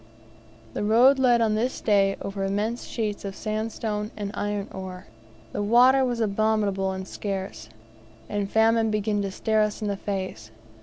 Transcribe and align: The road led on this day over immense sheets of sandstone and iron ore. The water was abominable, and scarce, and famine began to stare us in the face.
The 0.73 0.83
road 0.83 1.19
led 1.19 1.41
on 1.41 1.53
this 1.53 1.79
day 1.79 2.15
over 2.23 2.43
immense 2.43 2.85
sheets 2.85 3.23
of 3.23 3.35
sandstone 3.35 4.09
and 4.17 4.31
iron 4.33 4.67
ore. 4.73 5.05
The 5.51 5.61
water 5.61 6.03
was 6.03 6.19
abominable, 6.19 6.91
and 6.91 7.07
scarce, 7.07 7.69
and 8.27 8.49
famine 8.49 8.89
began 8.89 9.21
to 9.21 9.29
stare 9.29 9.61
us 9.61 9.79
in 9.79 9.87
the 9.87 9.95
face. 9.97 10.49